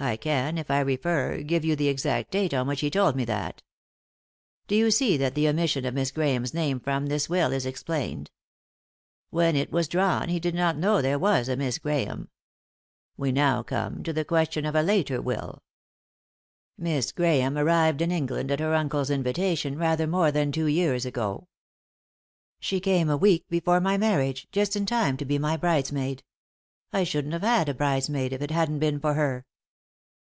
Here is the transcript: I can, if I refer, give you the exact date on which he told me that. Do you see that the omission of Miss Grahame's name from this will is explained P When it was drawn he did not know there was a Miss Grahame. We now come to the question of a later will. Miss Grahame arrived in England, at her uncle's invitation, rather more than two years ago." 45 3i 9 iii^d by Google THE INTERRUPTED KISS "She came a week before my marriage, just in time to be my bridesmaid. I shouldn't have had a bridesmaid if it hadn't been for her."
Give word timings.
I 0.00 0.16
can, 0.18 0.58
if 0.58 0.70
I 0.70 0.80
refer, 0.80 1.40
give 1.42 1.64
you 1.64 1.76
the 1.76 1.88
exact 1.88 2.32
date 2.32 2.52
on 2.52 2.66
which 2.66 2.80
he 2.82 2.90
told 2.90 3.16
me 3.16 3.24
that. 3.24 3.62
Do 4.66 4.74
you 4.74 4.90
see 4.90 5.16
that 5.16 5.34
the 5.34 5.48
omission 5.48 5.86
of 5.86 5.94
Miss 5.94 6.10
Grahame's 6.10 6.52
name 6.52 6.78
from 6.78 7.06
this 7.06 7.30
will 7.30 7.52
is 7.52 7.64
explained 7.64 8.26
P 8.26 8.32
When 9.30 9.56
it 9.56 9.72
was 9.72 9.88
drawn 9.88 10.28
he 10.28 10.38
did 10.38 10.54
not 10.54 10.76
know 10.76 11.00
there 11.00 11.18
was 11.18 11.48
a 11.48 11.56
Miss 11.56 11.78
Grahame. 11.78 12.28
We 13.16 13.32
now 13.32 13.62
come 13.62 14.02
to 14.02 14.12
the 14.12 14.26
question 14.26 14.66
of 14.66 14.74
a 14.74 14.82
later 14.82 15.22
will. 15.22 15.62
Miss 16.76 17.10
Grahame 17.10 17.56
arrived 17.56 18.02
in 18.02 18.10
England, 18.10 18.50
at 18.50 18.60
her 18.60 18.74
uncle's 18.74 19.10
invitation, 19.10 19.78
rather 19.78 20.06
more 20.06 20.30
than 20.30 20.52
two 20.52 20.66
years 20.66 21.06
ago." 21.06 21.46
45 21.46 21.46
3i 21.46 21.46
9 21.46 21.46
iii^d 21.46 21.46
by 21.78 21.78
Google 21.78 22.00
THE 22.10 22.10
INTERRUPTED 22.10 22.60
KISS 22.60 22.66
"She 22.68 22.80
came 22.80 23.08
a 23.10 23.16
week 23.16 23.48
before 23.48 23.80
my 23.80 23.96
marriage, 23.96 24.48
just 24.52 24.76
in 24.76 24.84
time 24.84 25.16
to 25.16 25.24
be 25.24 25.38
my 25.38 25.56
bridesmaid. 25.56 26.24
I 26.92 27.04
shouldn't 27.04 27.32
have 27.32 27.42
had 27.42 27.70
a 27.70 27.74
bridesmaid 27.74 28.34
if 28.34 28.42
it 28.42 28.50
hadn't 28.50 28.80
been 28.80 29.00
for 29.00 29.14
her." 29.14 29.46